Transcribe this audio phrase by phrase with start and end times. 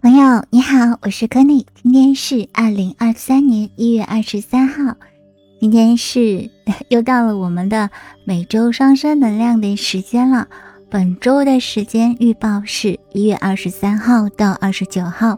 [0.00, 4.94] 朋友你好，我是 k e n n y 今天是二零二三年一月二十三号，
[5.60, 6.48] 今天是
[6.88, 7.90] 又到了我们的
[8.24, 10.46] 每周上升能量的时间了。
[10.88, 15.36] 本周的时间预报是一月二十三号到二十九号，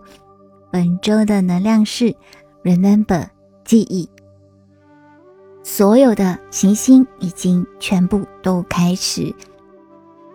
[0.70, 2.14] 本周的能量是
[2.62, 3.28] Remember
[3.64, 4.10] 记忆。
[5.62, 9.34] 所有的行星已经全部都开始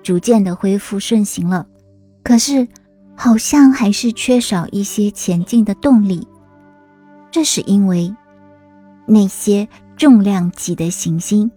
[0.02, 1.67] 逐渐的恢复顺行了，
[2.23, 2.67] 可是。
[3.15, 6.27] 好像还是缺少一些前进的动力，
[7.31, 8.13] 这是因为
[9.07, 11.49] 那些重量级的行星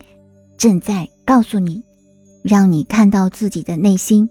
[0.56, 1.82] 正在告诉你，
[2.42, 4.30] 让你看到自己的内心，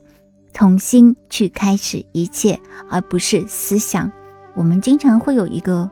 [0.53, 2.59] 从心去开始一切，
[2.90, 4.12] 而不是思想。
[4.55, 5.89] 我们经常会有一个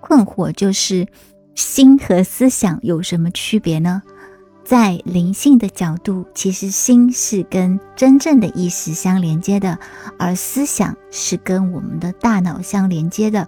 [0.00, 1.06] 困惑，就是
[1.54, 4.02] 心和思想有什么区别呢？
[4.64, 9.78] 在灵性的角度，其实心是跟真正的意识相连接的，
[10.18, 13.46] 而思想是跟我们的大脑相连接的。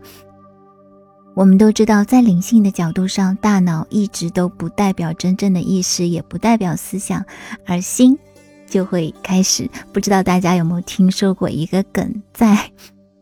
[1.34, 7.24] 我们都知道，在灵性的角度上，大脑一直都不代表真正的意识，也不代表思想，
[7.64, 8.18] 而心
[8.66, 9.70] 就会开始。
[9.94, 12.70] 不知道大家有没有听说过一个梗，在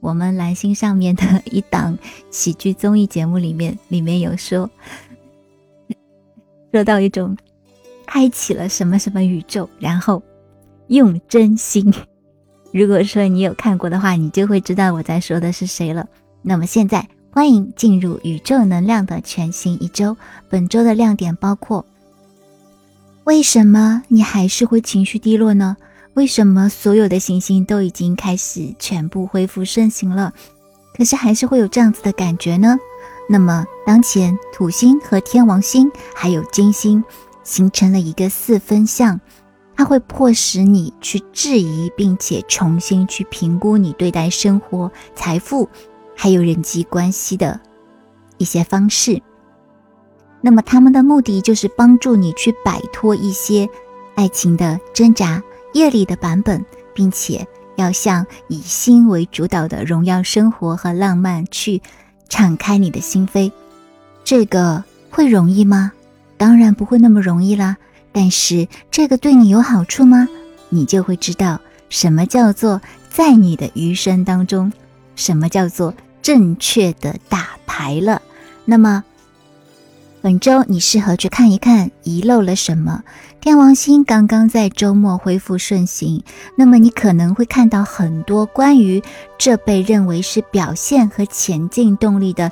[0.00, 1.96] 我们蓝星上面的一档
[2.30, 4.68] 喜剧综艺节目里面，里面有说，
[6.72, 7.36] 说到一种。
[8.14, 10.22] 开启了什么什么宇宙，然后
[10.86, 11.92] 用真心。
[12.72, 16.06] 如果说你有看过的话，你就会知道我在说的是谁了。
[16.40, 20.16] 那么现在，欢迎进入宇宙能量的全新一周。
[20.48, 21.84] 本周的亮点包括：
[23.24, 25.76] 为什么你还是会情绪低落呢？
[26.14, 30.32] 为什么所有的行星都已经开始全部恢复顺行了，
[30.96, 32.78] 可是还是会有这样子的感觉呢？
[33.28, 37.02] 那么当前土星和天王星还有金星。
[37.44, 39.20] 形成了一个四分相，
[39.76, 45.68] 它会迫使你去质疑，并且重新去评估你对待生活、财富
[46.16, 47.60] 还有人际关系的
[48.38, 49.22] 一些方式。
[50.40, 53.68] 那么，他们的目的就是帮助你去摆脱一些
[54.14, 55.42] 爱情的挣扎、
[55.72, 56.64] 业力的版本，
[56.94, 61.80] 并且要向以心为主导的荣耀生活和浪漫去
[62.28, 63.50] 敞开你的心扉。
[64.22, 65.92] 这个会容易吗？
[66.36, 67.76] 当然不会那么容易啦，
[68.12, 70.28] 但是这个对你有好处吗？
[70.68, 74.72] 你就会知道什么叫做在你的余生当中，
[75.14, 78.20] 什么叫做正确的打牌了。
[78.64, 79.04] 那么
[80.20, 83.02] 本周你适合去看一看遗漏了什么。
[83.40, 86.24] 天王星刚刚在周末恢复顺行，
[86.56, 89.02] 那么你可能会看到很多关于
[89.36, 92.50] 这被认为是表现和前进动力的。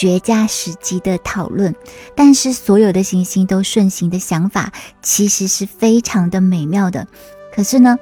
[0.00, 1.74] 绝佳时机的讨论，
[2.14, 4.72] 但是所有的行星都顺行的想法
[5.02, 7.06] 其实是非常的美妙的。
[7.54, 7.98] 可是呢，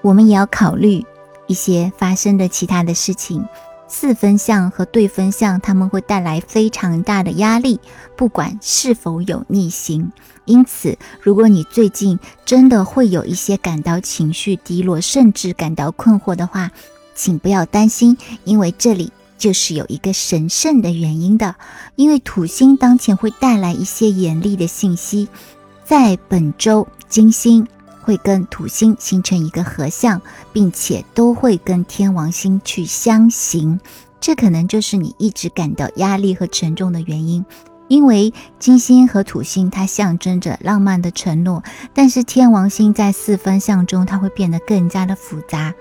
[0.00, 1.04] 我们也要考虑
[1.48, 3.46] 一些发生的其他的事情。
[3.86, 7.78] 四分相和对分相，他们会带来非常大的压力，
[8.16, 10.10] 不管是否有逆行。
[10.46, 16.70] 因此，如果你最近真的会有一些感到情绪低落，甚至感到困惑的话，
[17.14, 19.12] 请不要担心，因为这里。
[19.38, 21.54] 就是有一个神圣的原因的，
[21.94, 25.28] 因为土星当前会带来一些严厉的信息，
[25.84, 27.66] 在本周金星
[28.02, 30.20] 会跟土星形成一个合相，
[30.52, 33.78] 并且都会跟天王星去相刑，
[34.20, 37.44] 这可能就是你一直感到压力和沉重的原因。
[37.88, 41.62] 因为金星和土星它象征着浪漫的承诺，
[41.94, 45.72] 但是天王星在四分相中，它会变得更加的复杂。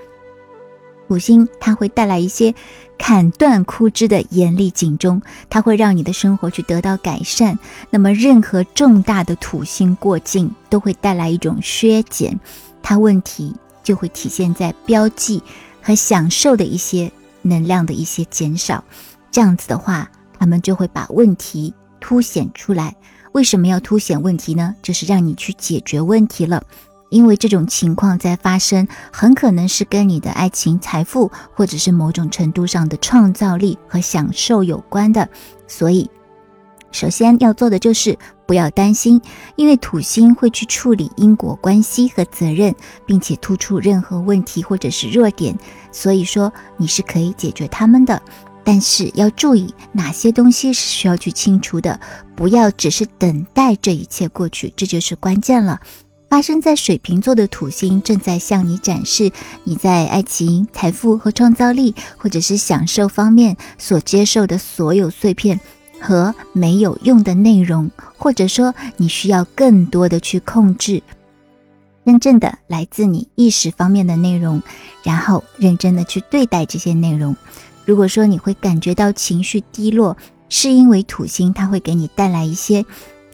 [1.08, 2.54] 土星它会带来一些
[2.98, 7.60] 砍断枯枝的严厉警钟，它会让你的生活去得到改善。
[7.90, 12.40] 那么，任何重大的土星过境都会带来一种削减，
[12.82, 15.44] 它问题就会体现在标记
[15.82, 17.12] 和享受的一些
[17.42, 18.84] 能量的一些减少。
[19.30, 22.96] 这样子的话，他们就会把问题凸显出来。
[23.34, 24.74] 为什么要凸显问题呢？
[24.82, 26.64] 就是让你去解决问题了。
[27.10, 35.30] 因为这种情况在发生，很可能是跟你的爱情、财富，或者是某种程度上的创造力和享受有关的。
[35.68, 36.10] 所以，
[36.92, 39.22] 首先要做的就是不要担心，
[39.56, 42.74] 因为土星会去处理因果关系和责任，
[43.06, 45.58] 并且突出任何问题或者是弱点。
[45.92, 48.22] 所以说，你是可以解决他们的，
[48.64, 52.00] 但是要注意哪些东西是需要去清除的，
[52.36, 55.80] 不要只是等待这一切过去，这就是关键了。
[56.36, 59.32] 发生在水瓶座的土星正在向你展示
[59.64, 65.58] 你在爱情、财富和创造力，或者是享受方面所接受的所有碎片
[66.02, 71.02] 和没有用的内容，或者说你需要更多的去控制。
[72.04, 74.62] 认真的来自你意识方面的内容，
[75.04, 77.34] 然后认真的去对待这些内容。
[77.86, 80.18] 如果说你会感觉到情绪低落，
[80.50, 82.86] 是因为土星它会给你带来一些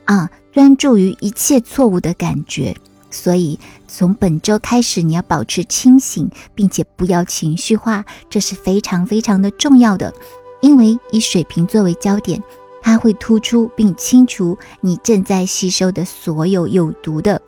[0.06, 2.78] 啊专注于一切错误的感觉。
[3.12, 10.14] 所以从本周开始，你要保持清醒，并且不要情绪化，这是非常非常的重要的。
[10.62, 12.42] 因为以水瓶作为焦点，
[12.82, 17.42] 它会突出并清除你正在吸收的所有有毒的。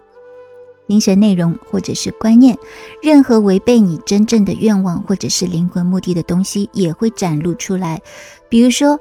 [0.86, 2.58] 精神内容或者是观念，
[3.02, 8.02] 任何违背你真正的愿望或者是灵魂目的的东西也会展露出来。
[8.50, 9.00] 比如说，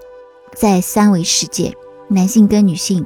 [0.54, 1.74] 在三维世界，
[2.08, 3.04] 男性跟女性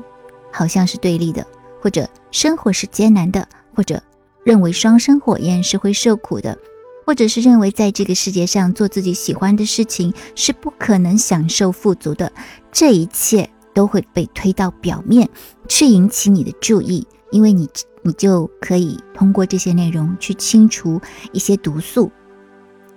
[0.53, 1.45] 好像是对立的，
[1.87, 4.03] 或者生活是艰难的，或者
[4.43, 6.59] 认为双生火焰是会受苦的，
[7.07, 12.33] 或者是认为在这个世界上做自己喜欢的事情是不可能享受富足的。
[12.73, 15.29] 这一切都会被推到表面，
[15.69, 17.69] 去引起你的注意，因为你。
[18.03, 21.01] 你就可以通过这些内容去清除
[21.33, 22.11] 一些毒素，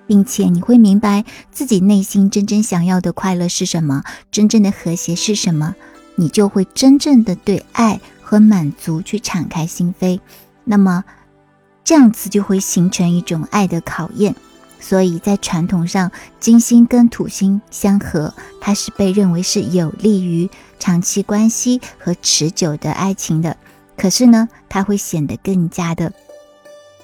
[0.05, 5.75] 并且你会明白自己内心真正想要的快乐是什么，真正的和谐是什么，
[6.15, 7.99] 你就会真正的对爱
[8.29, 10.19] 和满足去敞开心扉。
[10.63, 11.03] 那么
[11.83, 14.35] 这样子就会形成一种爱的考验。
[14.79, 18.31] 所以在传统上，金星跟土星相合，
[18.61, 20.47] 它是被认为是有利于
[20.77, 23.57] 长期关系和持久的爱情的。
[23.97, 26.13] 可是呢，它会显得更加的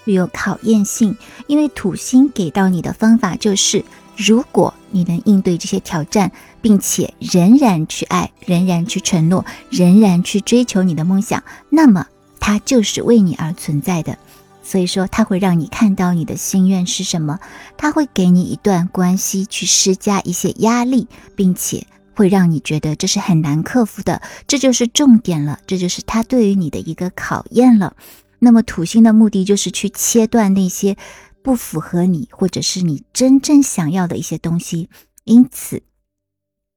[0.05, 1.17] 具有考验性，
[1.47, 3.83] 因为土星给到你的方法就是，
[4.15, 6.31] 如果你能应对这些挑战，
[6.65, 12.07] 并且仍然去爱，仍然去承诺，仍然去追求你的梦想，那么
[12.39, 14.17] 它就是为你而存在的。
[14.63, 17.39] 所以说，它会让你看到你的心愿是什么，
[17.77, 21.85] 它会给你一段关系去施加一些压力，并且。
[22.15, 27.93] 会让你觉得这是很难克服的，这就是重点了，这就是他对于你的一个考验了。
[28.39, 30.95] 那么土星的目的就是去切断那些
[31.43, 34.89] 不符合你或者是你真正想要的一些东西，
[35.25, 35.83] 因此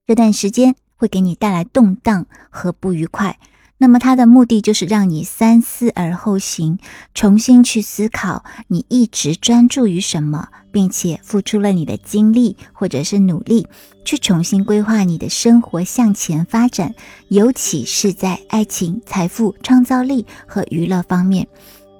[0.08, 3.38] 这段时间会给你带来动荡和不愉快。
[3.76, 6.78] 那么它的目的就是让你三思而后行，
[7.12, 13.68] 重新去思考你一直专注于什么，并且付出了你的精力或者是努力，
[14.02, 16.94] 去重新规划你的生活向前发展，
[17.28, 21.46] 尤其是在爱情、财富、创造力和娱乐方面。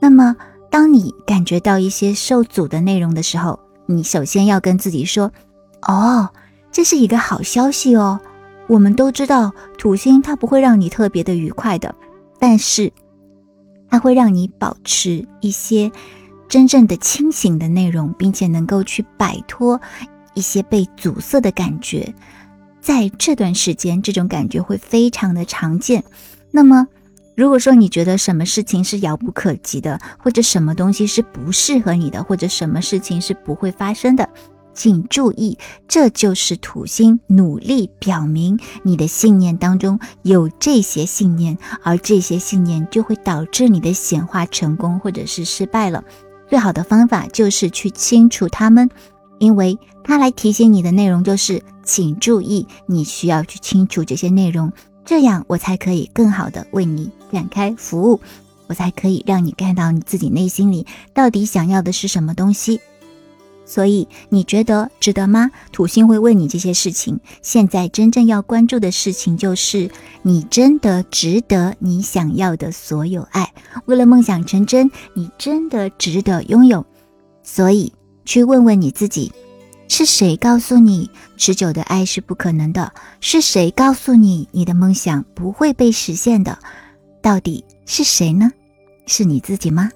[0.01, 0.35] 那么，
[0.71, 5.31] 当你感觉到一些受阻的内容的时候，你首先要跟自己说
[5.87, 6.31] ：“哦，
[6.79, 8.21] 这是一个好消息哦。”
[8.69, 11.93] 我们都知道土星它不会让你特别的愉快的，
[12.39, 12.93] 但是
[13.91, 15.91] 它会让你保持一些
[16.49, 19.81] 真正的清醒的内容，并且能够去摆脱
[20.35, 22.15] 一些被阻塞的感觉。
[22.81, 26.05] 在这段时间，这种感觉会非常的常见。
[26.53, 26.87] 那么，
[27.37, 34.29] 如果说你觉得什么事情是遥不可及的，或者什么东西是不适合你的，或者什么事情是不会发生的。
[34.79, 35.59] 请注意，
[35.89, 46.05] 这就是土星努力表明你的信念当中有这些信念，而这些信念就会导致你的显化成功或者是失败了。
[46.49, 48.89] 最好的方法就是去清除它们，
[49.41, 54.73] 因为它来提醒你的内容就是，请注意，你需要去清除这些内容，
[55.05, 58.21] 这样我才可以更好的为你展开服务，
[58.69, 62.81] 我才可以让你看到你自己内心里到底想要的是什么东西。
[63.69, 65.51] 所以你觉得值得吗？
[65.73, 67.21] 土星会问你这些事情。
[67.43, 69.91] 现在真正要关注的事情就是，
[70.23, 73.53] 你真的值得你想要的所有爱。
[73.85, 76.87] 为了梦想成真，你真的值得拥有。
[77.43, 77.93] 所以
[78.25, 79.31] 去问问你自己：
[79.87, 82.91] 是谁告诉你持久的爱是不可能的？
[83.21, 86.59] 是谁告诉你你的梦想不会被实现的？
[87.21, 88.51] 到底是谁呢？
[89.07, 89.91] 是你自己吗？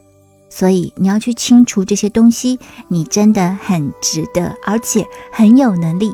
[0.54, 6.12] 所以你要去清除这些东西，你真的很值得，而且很有能力。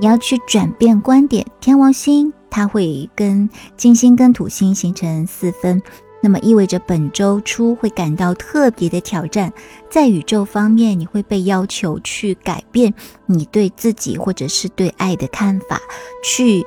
[0.00, 5.80] 你要去转变观点，天王星它会跟金星跟土星形成四分，
[6.20, 9.52] 那么意味着本周初会感到特别的挑战，
[9.88, 12.92] 在宇宙方面你会被要求去改变
[13.26, 15.80] 你对自己或者是对爱的看法，
[16.24, 16.66] 去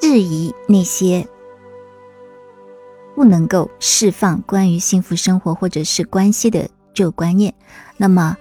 [0.00, 1.24] 质疑那些。
[3.16, 7.54] 不能够释放关于幸福生活或者是关系的旧观念，
[7.96, 8.36] 那么，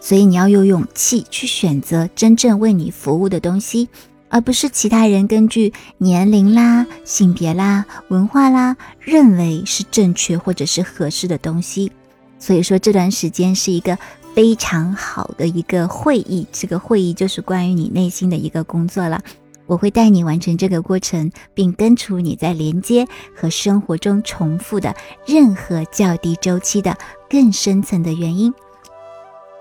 [0.00, 3.88] 所以你要有勇气去选择真正为你服务的东西，
[4.28, 11.90] 而不是其他人根据年龄啦、性别啦、文化啦认为是正确或者是合适的东西。
[12.38, 13.98] 所以说这段时间是一个
[14.36, 19.20] 非常好的一个会议，这个会议就是关于你内心的一个工作了。
[19.66, 24.94] 我会带你完成这个过程，并根除你在连接和生活中重复的
[25.26, 26.96] 任何较低周期的
[27.30, 28.52] 更深层的原因。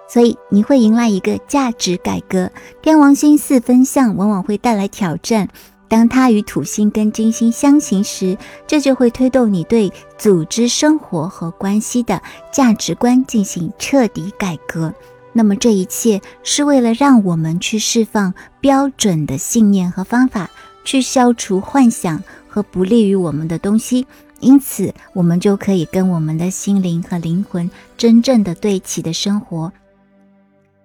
[0.10, 2.52] 所以你会迎来一个价值改革。
[2.82, 5.48] 天王星四分相往往会带来挑战，
[5.88, 14.94] 当它与土星跟金星相刑时，这就会推动你对组织生活和关系的价值观进行彻底改革。
[15.34, 20.50] 那么这一切是为了让我们去释放标准的信念和方法，
[20.84, 24.06] 去消除幻想和不利于我们的东西。
[24.40, 29.72] 因此，我们就可以跟我们的心灵和灵魂真正的对齐的生活。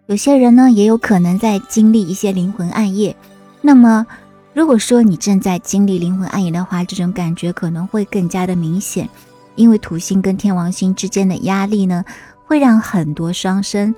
[0.07, 3.17] 有些人呢，也有可能在经历一些灵魂暗夜。
[3.63, 4.07] 那么，
[4.53, 9.09] 如果说你正在经历灵魂暗夜的话，这种感觉可能会更加的明显，
[9.55, 12.05] 因为土星跟天王星之间的压力呢，
[12.45, 13.95] 会让很多双生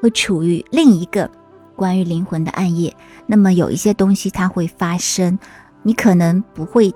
[0.00, 1.30] 会处于另一个
[1.74, 2.94] 关于灵魂的暗夜。
[3.26, 5.38] 那么，有一些东西它会发生，
[5.82, 6.92] 你可能不会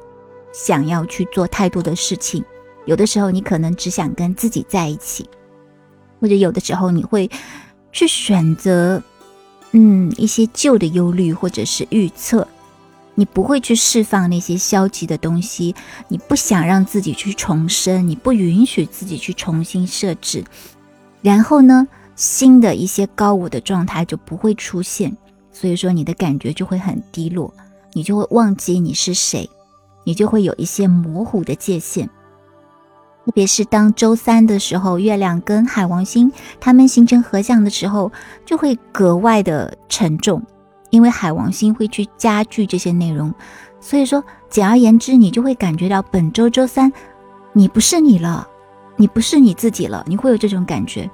[0.53, 2.45] 想要去做太多的事情。
[2.87, 5.29] 有的时候，你可能只想跟自己在一起，
[6.21, 7.31] 或者有的时候你会。
[7.93, 9.03] 去选择，
[9.73, 12.47] 嗯，一些旧的忧虑或者是预测，
[13.17, 15.75] 你不会去释放那些消极的东西，
[16.07, 20.45] 你不想让自己去重生，你不允许自己去重新设置，
[21.21, 21.89] 然后呢，
[22.21, 25.17] 新的一些高我的状态就不会出现，
[25.51, 27.51] 所以说你的感觉就会很低落，
[27.95, 29.49] 你就会忘记你是谁，
[30.05, 32.07] 你就会有一些模糊的界限。
[33.25, 38.13] 特别是当周三的时候，月亮跟海王星它们形成合相的时候，
[38.45, 40.43] 就会格外的沉重，
[40.91, 43.33] 因为海王星会去加剧这些内容。
[43.81, 46.93] 所以说，简而言之，你就会感觉到本周周三，
[47.55, 48.47] 你不是你了，
[48.97, 51.11] 你不是你自己了，你会有这种感觉，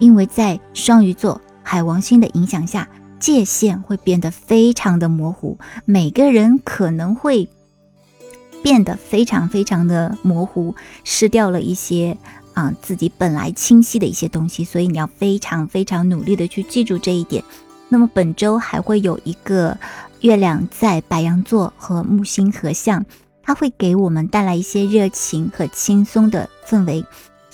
[0.00, 2.88] 因为在双鱼座海王星的影响下，
[3.20, 7.48] 界限会变得非常的模糊，每个人可能会。
[8.62, 12.14] 变得非常非常的模糊，失掉了一些
[12.52, 17.42] 啊自己本来清晰的一些东西，所以你要非常非常努力的去记住这一点。
[17.88, 19.78] 那么本周还会有一个
[20.20, 23.02] 月亮在白羊座和木星合相，
[23.42, 27.02] 它会给我们带来一些热情和轻松的氛围。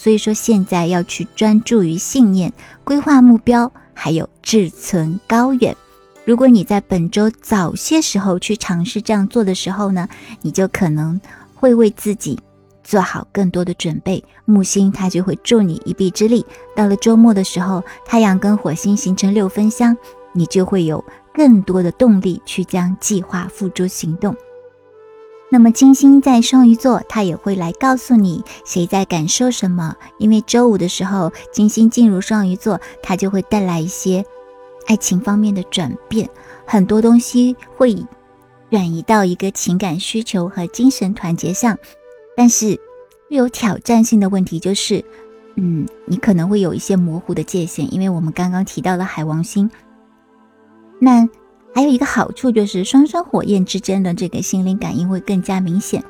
[0.06, 2.52] 所以说现在要去专注于信念、
[2.84, 5.76] 规划目标，还有志存高远。
[6.24, 10.08] 如果你在本周早些时候去尝试这样做的时候呢，
[10.42, 11.20] 你就可能
[11.56, 12.38] 会为自己
[12.84, 14.22] 做好更多的准备。
[14.44, 16.46] 木星它就会助你一臂之力。
[16.76, 19.96] 到了周末的时候，太阳跟火星形成六分相，
[20.32, 24.32] 你就会有更多的动力去将计划付诸行动。
[25.48, 29.94] 那么金星在双鱼座，它也会来告诉你谁在感受什么。
[30.18, 34.24] 因为周五的时候，金星进入双鱼座，它就会带来一些。
[34.88, 36.28] 爱情方面的转变，
[36.64, 37.92] 很多东西会
[38.70, 41.76] 转移到一个情感需求和精神团结上，
[42.36, 42.78] 但是
[43.28, 45.04] 有挑战性的问题就是，
[45.56, 49.68] 嗯，你可能会有一些模糊的界限，因为我们刚刚提到了海王星。
[51.00, 51.28] 那
[51.76, 56.02] 还有一个好处就是，双生火焰之间的这个心灵感应会更加明显。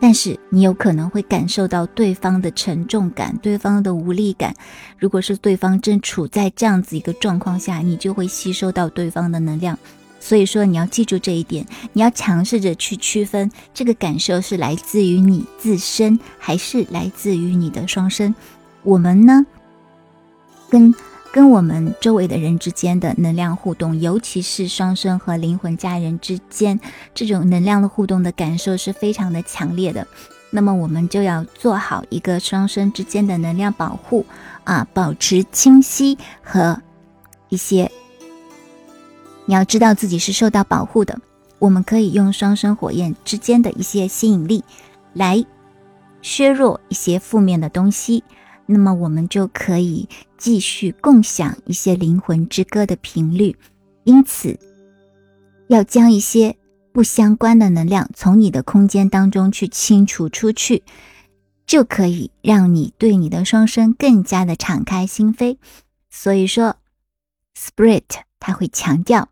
[0.00, 4.52] 但是你有可能会感受到对方的沉重感，对方的无力感。
[4.98, 9.78] 如果是对方正处在这样子一个状况下，你就会吸收到对方的能量。
[10.18, 18.34] 所以说你要记住这一点，你要尝试着去区分这个感受是来自于你自身，还是来自于你的双生。
[18.82, 19.46] 我们呢，
[20.68, 20.92] 跟。
[21.36, 26.80] 跟我们周围的人之间的能量互动，尤其是双生和灵魂家人之间
[27.14, 30.06] 这种能量的互动的感受是非常的强烈的。
[30.48, 34.24] 那么我们就要做好一个双生之间的能量保护
[34.64, 36.80] 啊，保持清晰和
[37.50, 37.92] 一些。
[39.44, 41.20] 你要知道自己是受到保护的。
[41.58, 44.64] 我们可以用双生火焰之间的一些吸引力
[45.12, 45.44] 来
[46.22, 48.24] 削弱一些负面的东西。
[48.66, 53.56] 那么我们就可以继续共享一些灵魂之歌的频率，
[54.04, 54.58] 因此
[55.68, 56.56] 要将一些
[56.92, 60.82] 不相关的能量从你的空间当中去清除出去，
[61.66, 65.58] 就可以让你对你的双生更加的敞开心扉。
[66.10, 66.76] 所以说
[67.56, 68.02] ，Spirit
[68.40, 69.28] 它会强调，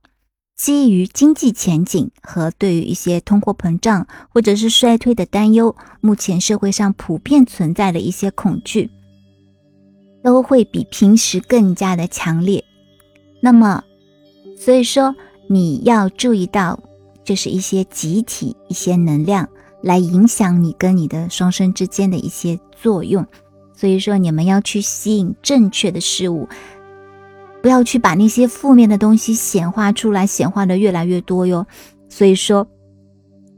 [0.56, 8.90] 基于经济前景和对于一些通货膨胀或者是衰退的担忧，目前社会上普遍存在的一些恐惧。
[10.24, 12.64] 都会比平时更加的强烈，
[13.42, 13.84] 那么，
[14.58, 15.14] 所以说
[15.50, 16.80] 你要注意到，
[17.22, 19.46] 就是一些集体、一些能量
[19.82, 23.24] 来影响你跟你的双生之间的一些作用。
[23.76, 26.48] 所以说，你们要去吸引正确的事物，
[27.60, 31.66] 不要去把那些负面的东西显化出来，显化的越来越多哟。
[32.08, 32.66] 所以说，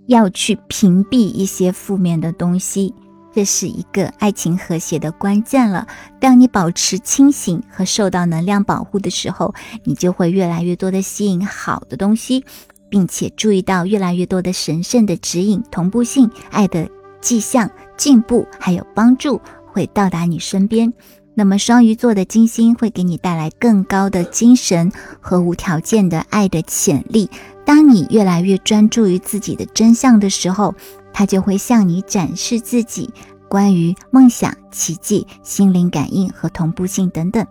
[0.07, 2.93] 要去屏蔽一些负面的东西，
[3.37, 5.87] 这是一个爱情和谐的关键了。
[6.19, 12.47] 当你保持清醒和受到能量保护的时候，你就会越来越多的吸引好的东西，
[12.89, 16.89] 并且注意到越来越多的神圣的指引、同步性、爱的
[17.21, 19.39] 迹象、进步还有帮助
[19.71, 20.91] 会到达你身边。
[21.35, 24.91] 那么双鱼座的金星会给你带来更高的精神
[25.21, 27.29] 和无条件的爱的潜力。
[27.67, 30.75] 当你越来越专注于自己的真相的时候，
[31.19, 33.09] 它就会向你展示自己
[33.49, 37.47] 关于梦想、奇迹、心灵感应和同步性等等。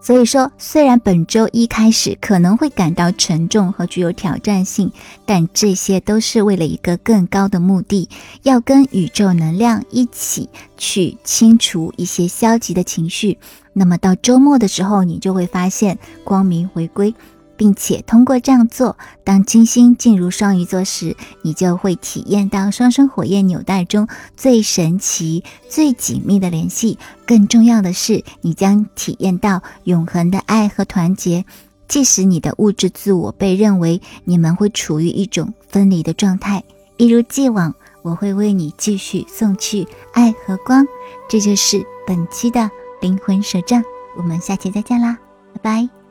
[0.00, 4.90] 所以说，虽然本周一开始可能会感到沉重和具有挑战性，
[5.26, 8.08] 但这些都是为了一个更高的目的，
[8.42, 13.36] 要跟宇宙能量一起去清除一些消极的情绪。
[13.74, 17.14] 那么到周末的时候，你就会发现光明回归。
[17.56, 26.98] 并且通过这样做，当金星进入双鱼座时，你就会体验到双生火焰纽带中最神奇、最紧密的联系。
[27.26, 31.44] 更重要的是，你将体验到永恒的爱和团结。
[31.86, 36.64] 即使你的物质自我被认为你们会处于一种分离的状态，
[36.96, 40.86] 一如既往，我会为你继续送去爱和光。
[41.28, 42.70] 这就是本期的
[43.00, 43.82] 灵魂手账，
[44.16, 45.18] 我们下期再见啦，
[45.52, 46.03] 拜拜。